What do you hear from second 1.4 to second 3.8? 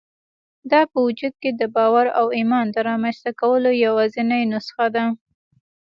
کې د باور او ايمان د رامنځته کولو